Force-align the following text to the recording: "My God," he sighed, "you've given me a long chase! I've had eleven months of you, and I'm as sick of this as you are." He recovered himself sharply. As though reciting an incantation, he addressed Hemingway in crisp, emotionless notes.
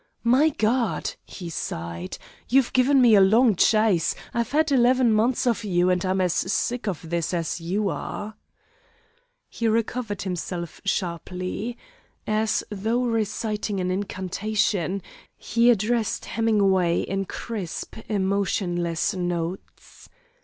"My 0.23 0.49
God," 0.49 1.11
he 1.25 1.47
sighed, 1.51 2.17
"you've 2.49 2.73
given 2.73 3.03
me 3.03 3.13
a 3.13 3.21
long 3.21 3.55
chase! 3.55 4.15
I've 4.33 4.49
had 4.51 4.71
eleven 4.71 5.13
months 5.13 5.45
of 5.45 5.63
you, 5.63 5.91
and 5.91 6.03
I'm 6.03 6.19
as 6.21 6.33
sick 6.33 6.87
of 6.87 7.07
this 7.07 7.35
as 7.35 7.61
you 7.61 7.87
are." 7.89 8.33
He 9.47 9.67
recovered 9.67 10.23
himself 10.23 10.81
sharply. 10.85 11.77
As 12.25 12.63
though 12.71 13.03
reciting 13.03 13.79
an 13.79 13.91
incantation, 13.91 15.03
he 15.37 15.69
addressed 15.69 16.25
Hemingway 16.25 17.01
in 17.01 17.25
crisp, 17.25 17.95
emotionless 18.09 19.13
notes. 19.13 20.09